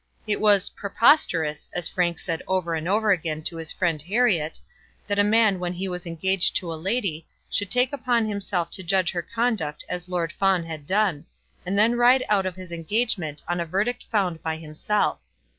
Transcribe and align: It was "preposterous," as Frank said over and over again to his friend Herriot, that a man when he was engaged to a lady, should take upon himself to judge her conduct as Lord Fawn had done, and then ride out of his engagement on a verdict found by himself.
It 0.25 0.41
was 0.41 0.71
"preposterous," 0.71 1.69
as 1.75 1.87
Frank 1.87 2.17
said 2.17 2.41
over 2.47 2.73
and 2.73 2.87
over 2.87 3.11
again 3.11 3.43
to 3.43 3.57
his 3.57 3.71
friend 3.71 4.01
Herriot, 4.01 4.59
that 5.05 5.19
a 5.19 5.23
man 5.23 5.59
when 5.59 5.73
he 5.73 5.87
was 5.87 6.07
engaged 6.07 6.55
to 6.55 6.73
a 6.73 6.73
lady, 6.73 7.27
should 7.51 7.69
take 7.69 7.93
upon 7.93 8.27
himself 8.27 8.71
to 8.71 8.81
judge 8.83 9.11
her 9.11 9.21
conduct 9.21 9.85
as 9.87 10.09
Lord 10.09 10.33
Fawn 10.33 10.63
had 10.63 10.87
done, 10.87 11.27
and 11.67 11.77
then 11.77 11.97
ride 11.99 12.23
out 12.29 12.47
of 12.47 12.55
his 12.55 12.71
engagement 12.71 13.43
on 13.47 13.59
a 13.59 13.65
verdict 13.67 14.05
found 14.09 14.41
by 14.41 14.57
himself. 14.57 15.19